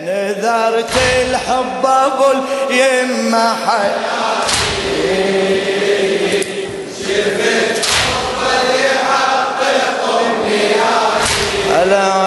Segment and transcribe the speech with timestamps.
[0.00, 2.24] نذرت الحب ابو
[2.70, 4.50] اليمه حياتي
[11.70, 12.19] هلا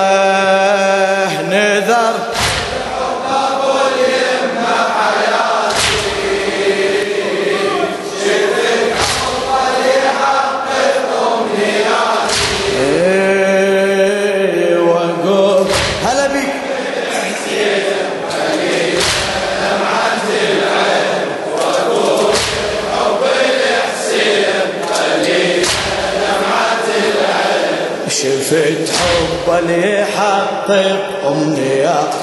[29.60, 32.14] يحقق أمنيات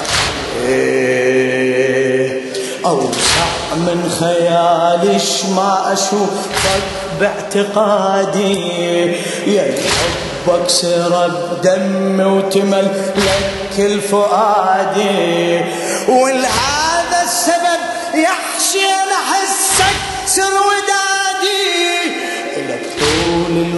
[0.67, 2.41] إيه،
[2.85, 3.45] أوسع
[3.77, 5.17] من خيالي
[5.55, 6.81] ما أشوفك
[7.19, 9.15] باعتقادي.
[9.47, 9.75] يا
[10.47, 15.61] حبك سرب دمي وتمل لك الفؤادي
[16.07, 17.81] ولهذا السبب
[18.13, 20.80] يحشي أحسك سر ودادي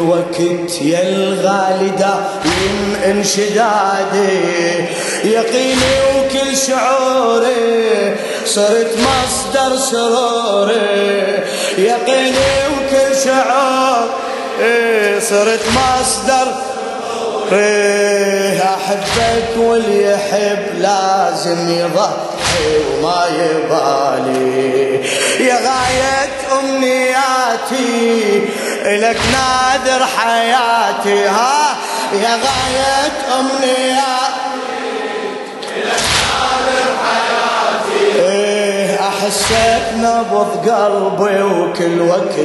[0.03, 4.85] الوقت يا الغالي دايم انشدادي
[5.23, 8.15] يقيني وكل شعوري
[8.45, 11.43] صرت مصدر سروري.
[11.77, 14.07] يقيني وكل شعور
[15.19, 16.47] صرت مصدر.
[18.63, 25.01] أحبك واللي يحب لازم يضحي وما يبالي.
[25.39, 28.41] يا غاية أمنياتي
[28.83, 31.75] لك نادر حياتي ها
[32.13, 34.43] يا غاية امنياتي
[38.15, 42.37] إيه احسك نبض قلبي وكل وقت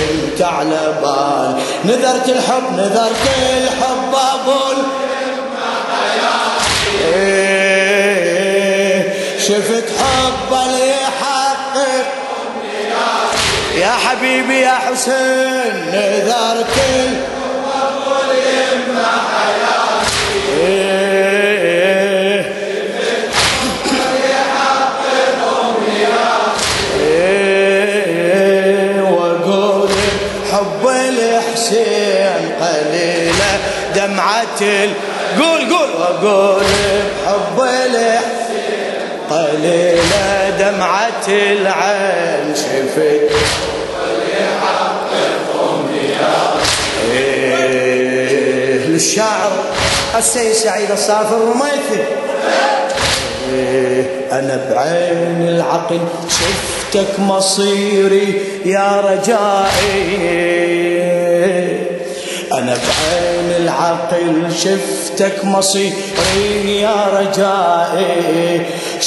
[0.00, 1.56] انت على بال.
[1.84, 4.82] نذرت الحب نذرت الحب ابو
[7.96, 10.95] إيه شفت حب اللي
[14.04, 16.66] حبيبي يا حسين نذرت
[20.58, 22.46] إيه
[28.06, 29.88] إيه واقول
[30.52, 33.58] حب الحسين قليله.
[35.40, 36.62] قول قول واقول
[37.24, 38.96] بحب الحسين
[39.30, 43.30] قليله دمعة العين شفت
[48.96, 49.52] إيه للشاعر
[50.18, 52.04] السيد سعيد الصافر الرميثي.
[54.32, 60.16] أنا بعين العقل شفتك مصيري يا رجائي.
[62.52, 68.60] أنا بعين العقل شفتك مصيري يا رجائي.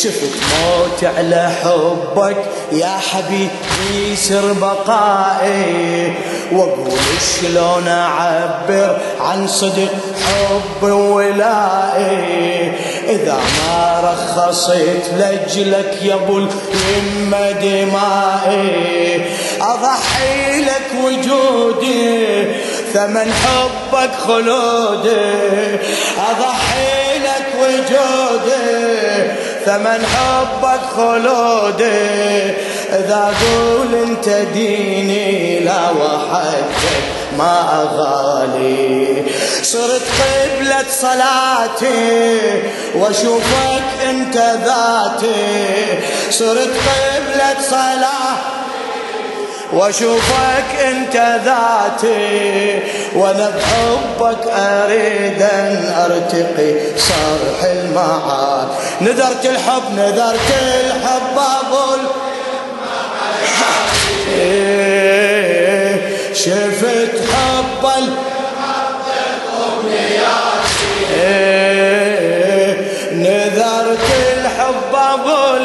[0.04, 2.38] شفت موت على حبك
[2.72, 6.14] يا حبيبي سر بقائي.
[6.52, 7.00] وأقول
[7.42, 9.90] شلون أعبر عن صدق
[10.26, 12.72] حب ولائي؟
[13.09, 19.26] إذا ما رخصت لأجلك يا أبو اليمه دمائي
[19.62, 22.48] أضحي لك وجودي
[22.94, 25.76] ثمن حبك خلودي
[26.18, 29.28] أضحي لك وجودي.
[29.66, 32.53] ثمن حبك خلودي
[32.90, 37.03] إذا أقول أنت ديني لا وحدك
[37.38, 39.25] ما أغالي.
[39.64, 42.40] صرت قبلة صلاتي
[42.96, 46.00] وأشوفك أنت ذاتي.
[46.30, 48.59] صرت قبلة صلاتي
[49.74, 51.16] وأشوفك أنت
[51.46, 52.80] ذاتي
[53.16, 58.68] وأنا بحبك أريد أن أرتقي صرح المعاد
[59.02, 60.53] نذرت الحب نذرت
[60.85, 62.00] الحب أقول
[66.34, 67.69] شفت حب.
[73.13, 75.58] نذرت الحب ابو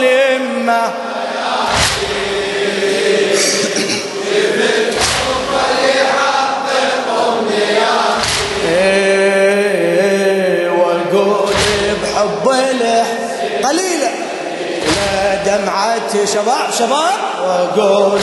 [16.15, 17.19] دمعة شباب شباب.
[17.45, 18.19] واقول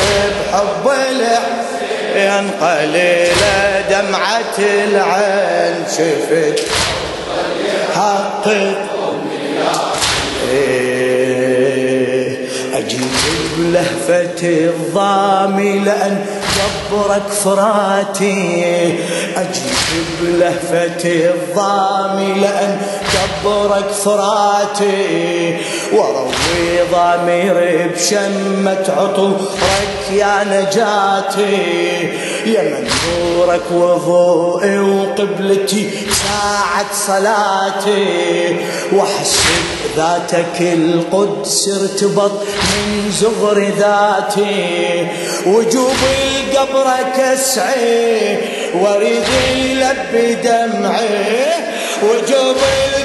[0.51, 1.39] بحب له
[2.15, 6.59] ان قليلة دمعة العين شفت.
[7.95, 8.47] حقق
[10.51, 12.37] إيه
[12.73, 13.11] أجيب
[13.57, 16.25] بلهفة الضامي لأن
[16.55, 18.99] جبرك فراتي
[19.37, 22.81] أجيب بلهفة الضامي لأن
[23.13, 25.57] كبرك فراتي.
[25.93, 32.13] وروي ضميري بشمة عطورك يا نجاتي.
[32.45, 32.89] يا من
[33.35, 35.89] نورك وضوئي وقبلتي
[36.23, 38.55] ساعة صلاتي.
[38.91, 39.63] واحسب
[39.97, 45.07] ذاتك القدس ارتبط من زغر ذاتي.
[45.45, 46.01] وجوب
[46.55, 48.37] قبرك اسعي
[48.81, 51.45] واريد يلبي دمعي.
[52.03, 52.57] وجوب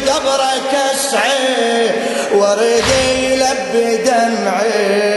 [0.08, 1.90] قبرك اسعي
[2.34, 2.84] واريد
[3.22, 5.15] يلبي دمعي.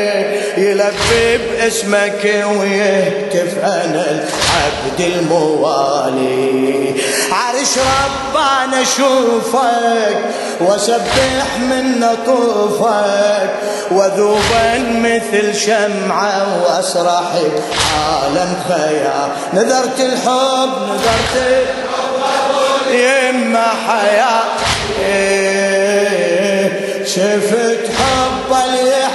[0.89, 6.95] يلبي باسمك ويهتف أنا العبد الموالي.
[7.31, 10.19] عرش ربنا أشوفك
[10.59, 13.49] وأسبح من طوفك
[13.91, 17.31] وذوبا مثل شمعة وأسرح
[17.95, 24.43] عالم خيال نذرت الحب نذرت الحب يما حياة.
[27.05, 29.08] شفت حب اللي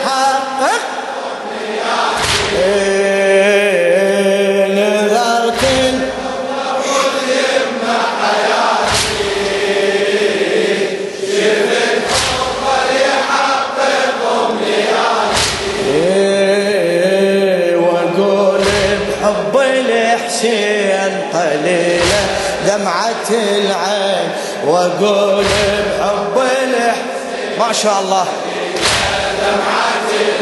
[24.85, 28.25] واقول بحب الحسين ما شاء الله.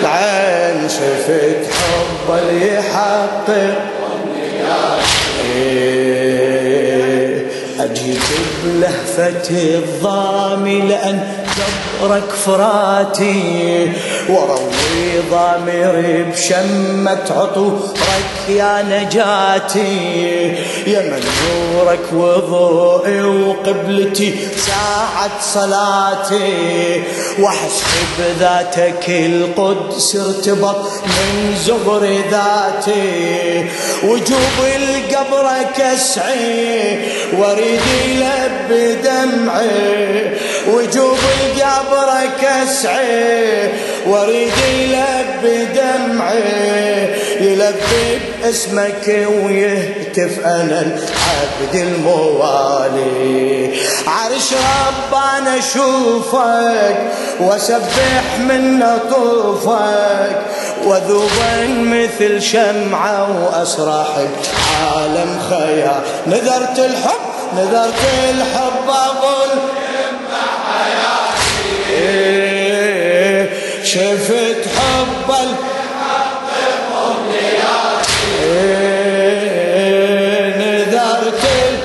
[0.02, 3.74] العين شفت حب اللي يحقق
[8.64, 11.44] بلهفة الضامي لأن
[12.02, 13.92] جبرك فراتي
[14.28, 20.56] وروي ضامري بشمة عطورك يا نجاتي.
[20.86, 21.24] يا من
[21.74, 24.34] نورك وضوئي وقبلتي
[24.66, 27.02] ساعة صلاتي.
[27.38, 33.66] واحسب ذاتك القدس ارتبط من زغر ذاتي.
[34.02, 36.98] وجوب القبرك اسعي
[37.38, 40.36] واريد يلبي دمعي
[40.68, 43.68] وجوب القبرك اسعي
[44.06, 46.42] واريد يلبي دمعي
[47.40, 53.72] يلبي باسمك ويهتف أنا العبد الموالي.
[54.06, 56.96] عرش ربنا أشوفك
[57.40, 60.42] وأسبح من طوفك
[60.84, 64.08] وذوبا مثل شمعة وأسرح
[64.82, 69.58] عالم خيال نذرت الحب نذرت الحب أظل
[71.90, 73.48] إيه
[73.84, 75.30] شفت حب.
[79.62, 81.76] إيه نذرت ال...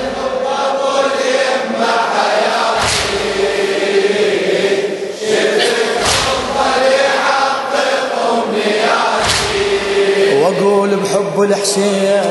[10.42, 12.22] وأقول بحب الحسين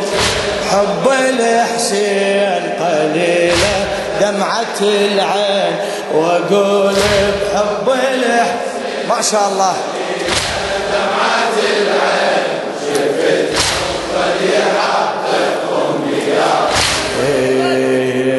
[0.72, 2.57] حب الحسين
[2.88, 3.88] قليلة
[4.22, 5.76] دمعة العين
[6.14, 9.74] وأقول بحب الحسين ما شاء الله.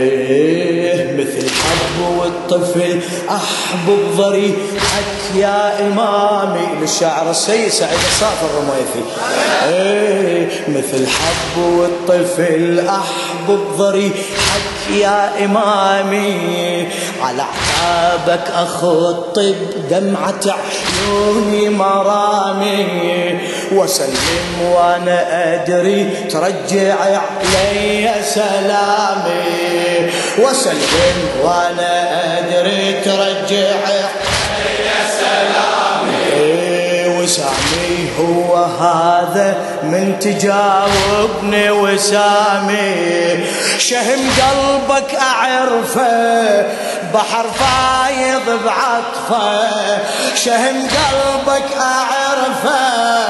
[0.08, 3.00] إيه مثل حب والطفل
[3.30, 9.04] أحبب ضريحك يا إمامي للشاعر السيد سعيد الصافي الرميثي.
[9.68, 16.88] إيه مثل حب والطفل احبب ضريحك يا إمامي
[17.22, 19.54] على اعتابك أخطب
[19.90, 23.38] دمعة عيوني مرامي.
[23.72, 30.10] وسلم وأنا أدري ترجع علي سلامي.
[30.38, 33.78] وسلم وأنا أدري ترجع
[37.28, 43.44] وسامي هو هذا من تجاوبني وسامي.
[43.78, 46.66] شهم قلبك أعرفه
[47.14, 49.98] بحر فايض بعطفه.
[50.34, 53.26] شهم قلبك أعرفه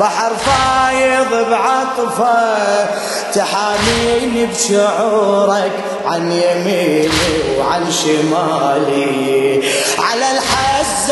[0.00, 2.86] بحر فايض بعطفه.
[3.34, 5.72] تحاميني بشعورك
[6.06, 7.10] عن يميني
[7.58, 9.62] وعن شمالي.
[9.98, 10.55] على الحزة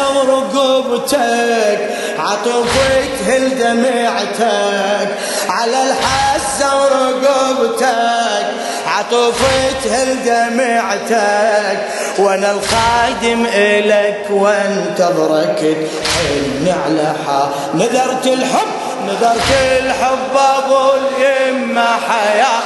[0.03, 1.79] ورقبتك
[2.19, 5.09] عطوفك تهل دمعتك.
[5.49, 8.47] على الحزة ورقبتك
[8.87, 11.79] عطوفك تهل دمعتك.
[12.19, 18.69] وأنا الخادم الك وانتظرك تحن على حا نذرت الحب.
[19.07, 22.63] نذرت الحب ابو اليمه حياة.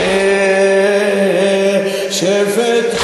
[0.00, 2.99] إيه شفت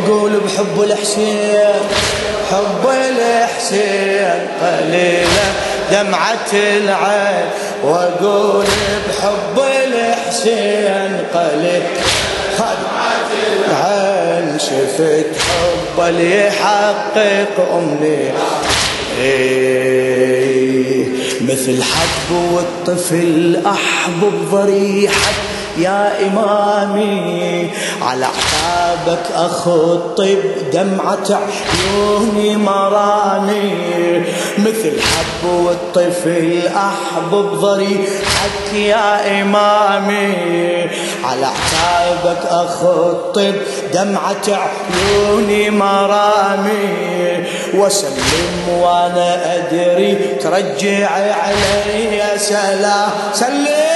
[0.00, 1.80] واقول بحب الحسين
[2.50, 5.52] حب الحسين قليلة
[5.92, 7.46] دمعة العين.
[7.84, 8.64] وأقول
[9.08, 11.82] بحب الحسين قليل
[12.58, 14.58] دمعة العين.
[14.58, 18.30] شفت حب اللي يحقق أمني.
[19.20, 21.06] إيه
[21.40, 25.34] مثل حب والطفل أحبب ضريحك
[25.78, 27.70] يا إمامي
[28.02, 30.38] على أعتابك أخطب
[30.72, 34.20] دمعة عيوني مراني.
[34.58, 40.32] مثل حب والطفل أحبب ضريحك يا إمامي
[41.24, 43.54] على أعتابك أخطب
[43.94, 46.88] دمعة عيوني مرامي
[47.74, 53.10] وسلم وأنا أدري ترجع علي سلام.
[53.32, 53.89] سلم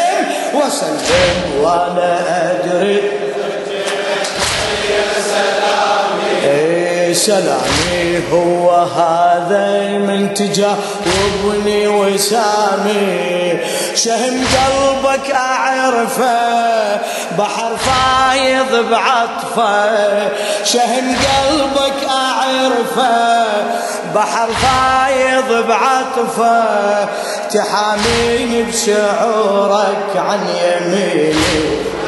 [0.54, 2.10] وسلم وأنا
[2.50, 3.00] ادري
[6.44, 8.03] اي سلامي.
[8.32, 13.58] هو هذا من تجاوبني وسامي.
[13.94, 16.96] شهم قلبك أعرفه
[17.38, 20.28] بحر فايض بعطفه.
[20.64, 23.46] شهم قلبك أعرفه
[24.14, 27.08] بحر فايض بعطفه.
[27.50, 31.34] تحاميني بشعورك عن يميني.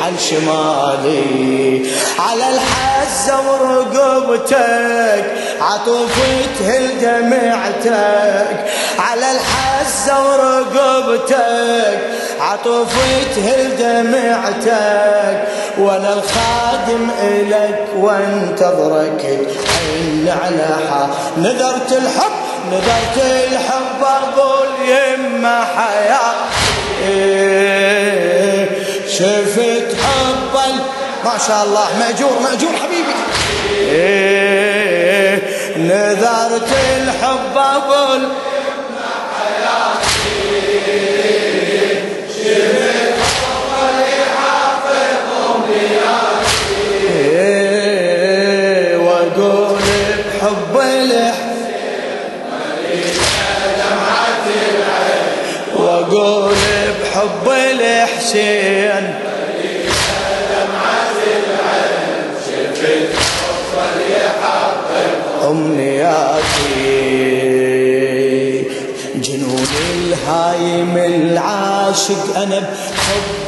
[0.07, 1.83] عن شمالي.
[2.19, 5.25] على الحزة ورقبتك
[5.61, 8.67] عطوفتها دمعتك
[8.99, 11.99] على الحزة ورقبتك
[12.41, 15.49] عطوفتها دمعتك
[15.79, 22.33] وأنا الخادم الك وانتظرك عين على حا نذرت الحب
[22.73, 26.37] نذرت الحب أقول يما حياه
[29.19, 30.55] شفت حب
[31.25, 33.15] ما شاء الله مأجور مأجور حبيبي.
[33.93, 35.43] إيه
[35.77, 38.29] نذرت الحب أقول
[48.07, 48.97] إيه
[55.77, 56.55] وأقول
[57.03, 58.86] بحب الحسين
[65.77, 66.97] أمنياتي
[69.15, 72.69] جنون الهايم العاشق أنا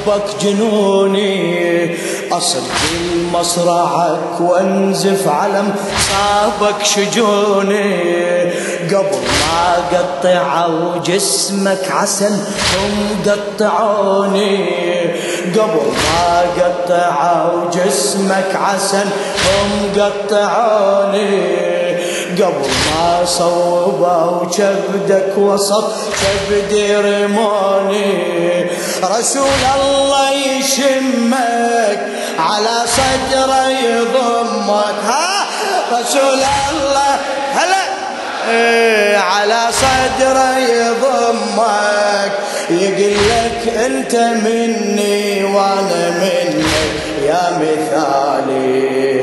[0.07, 1.97] بحبك جنوني.
[2.33, 2.63] أصد
[3.01, 5.75] المصرعك وأنزف علم
[6.11, 8.51] صابك شجوني.
[8.85, 12.33] قبل ما قطعوا جسمك عسل
[12.75, 12.95] هم
[13.27, 14.67] قطعوني.
[15.55, 19.07] قبل ما قطعوا جسمك عسل
[19.45, 21.78] هم قطعوني.
[22.43, 25.93] قبل ما صوبوا كبدك وسط
[26.23, 28.67] كبدي رموني.
[29.05, 32.01] رسول الله يشمك
[32.39, 34.95] على صدره يضمك.
[35.07, 35.47] ها؟
[35.93, 36.41] رسول
[36.71, 37.19] الله
[37.55, 37.85] هلا.
[38.51, 42.33] إيه على صدره يضمك.
[42.71, 46.65] يقول لك أنت مني وأنا منك
[47.23, 49.18] يا مثالي.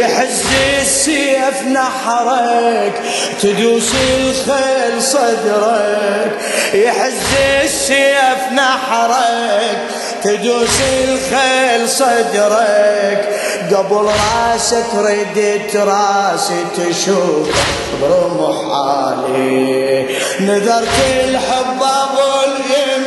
[0.00, 0.44] يحز
[0.80, 3.02] السيف نحرك
[3.42, 6.32] تدوس الخيل صدرك.
[6.74, 7.22] يحز
[7.64, 9.78] السيف نحرك
[10.24, 13.40] تدوس الخيل صدرك.
[13.72, 17.48] قبل راسك ردت راسي تشوف
[18.02, 20.06] برمح حالي
[20.40, 23.04] نذرت الحب أبو اليم.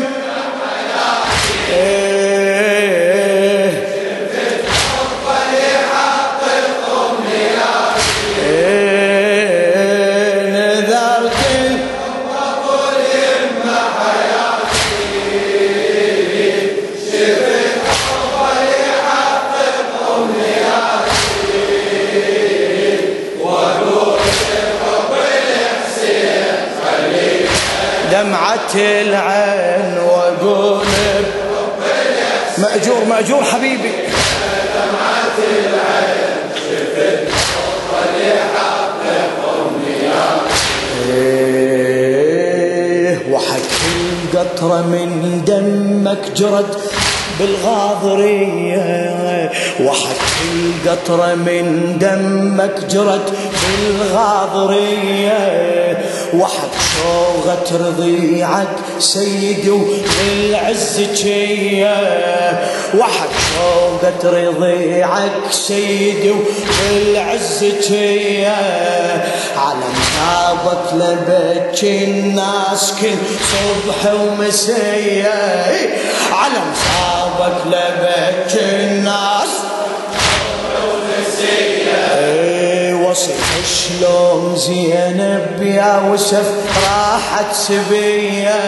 [32.84, 33.92] مأجور مأجور حبيبي.
[41.10, 42.00] إيه
[43.32, 46.76] وحكي قطرة من دمك جرد
[47.40, 48.82] بالغاضرية.
[49.80, 50.22] وحك
[50.54, 55.42] القطرة من دمك جرت بالغاضرية.
[56.34, 58.68] وحك شوغة رضيعك
[59.00, 61.98] سيدي وبالعز جية.
[62.98, 68.56] وحك شوقة رضيعك سيدي وبالعز جية.
[69.58, 73.18] على مصابك لبك الناس كل
[73.52, 75.34] صبح ومسية.
[76.32, 79.50] على مصابك لبك الناس
[83.14, 86.46] وصف شلون زينب يا وسف
[86.86, 88.60] راحت سبية؟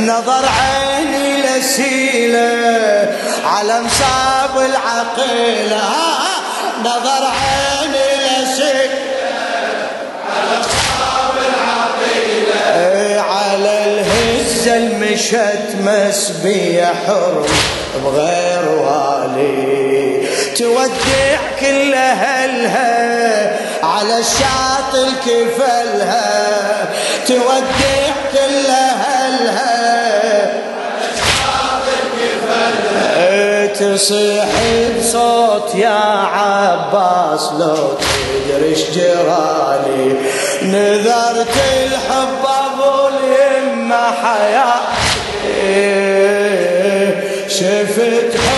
[0.00, 2.48] نظر عيني لسيلة
[3.44, 5.80] على مصاب العقيلة.
[6.80, 8.08] نظر عيني
[8.42, 8.98] لسيلة.
[10.28, 17.46] على مصاب العقيله على الهزة المشت مسبية حرم
[18.04, 19.87] بغير والي.
[20.58, 26.88] تودع كل أهلها على الشاطئ كفلها
[27.26, 29.88] تودع كل أهلها.
[33.80, 34.48] تصيح
[34.98, 40.16] بصوت يا عباس لو تدري جرالي
[40.62, 45.08] نذرت الحب أبو اليمة حياتي
[47.48, 48.57] شفت حب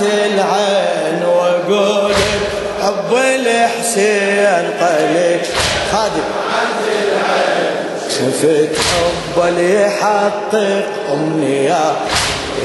[0.00, 2.12] العين واقول
[2.80, 5.40] بحب الحسين قليل.
[5.92, 6.28] خادم.
[8.10, 11.96] شفت حب اللي يحقق امنيات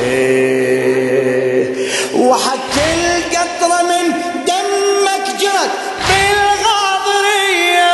[0.03, 1.89] إيه.
[2.15, 4.11] وحك القطرة من
[4.47, 5.73] دمك جرت
[6.09, 7.93] بالغاضرية.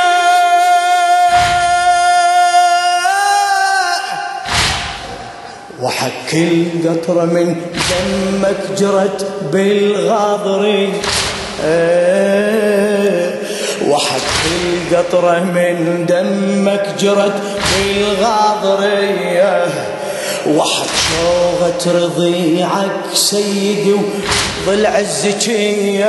[5.82, 6.34] وحك
[6.86, 7.56] القطرة من
[7.90, 10.94] دمك جرت بالغاضرية
[11.66, 13.40] إيه
[13.88, 14.22] وحك
[14.92, 17.34] القطرة من دمك جرت
[17.78, 19.66] بالغاضرية
[20.48, 23.96] وحك شوغة رضيعك سيدي
[24.70, 26.06] وضلع الزكية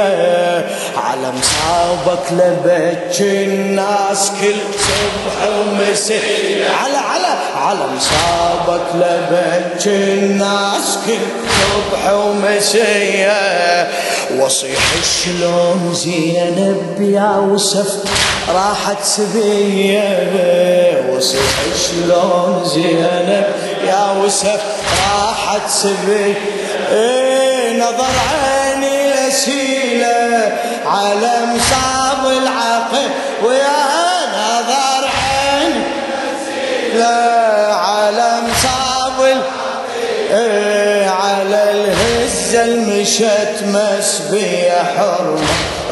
[0.97, 11.19] على مصابك لبك الناس كل صبح ومساء على على على مصابك لبك الناس كل
[11.61, 13.91] صبح ومساء
[14.39, 14.79] وصيح
[15.25, 17.97] شلون زينب يا وسف
[18.49, 21.05] راحت سبية.
[21.11, 21.41] وصيح
[21.91, 23.45] شلون زينب
[23.87, 24.61] يا وسف
[25.01, 25.87] راحت
[26.93, 27.40] إيه
[27.81, 28.15] نظر
[28.45, 30.53] عيني لسيله
[30.87, 33.09] على مصاب العقل
[33.45, 33.81] ويا
[34.35, 35.85] نظر عيني
[36.95, 39.43] لا على مصاب
[40.31, 45.49] إيه على الهزة المشت مسبية حرمة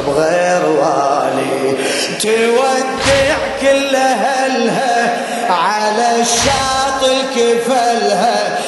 [0.06, 1.76] بغير والي.
[2.22, 5.16] تودع كل أهلها
[5.50, 8.58] على الشاطئ كفلها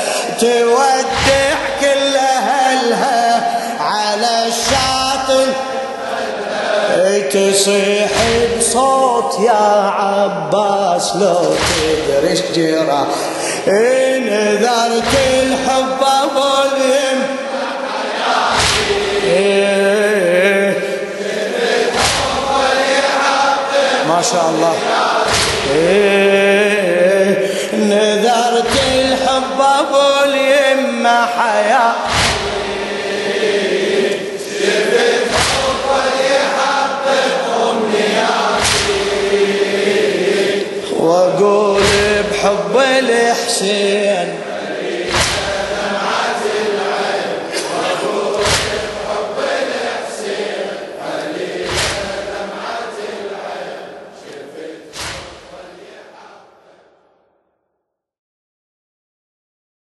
[0.40, 1.49] تودع
[7.32, 8.10] تصيح
[8.58, 13.06] بصوت يا عباس لو تدري إيش جرى
[14.18, 16.00] نذرت الحب
[16.74, 17.20] اليم
[24.08, 24.74] ما شاء الله.
[27.74, 31.92] نذرت الحب ابو اليمه حياة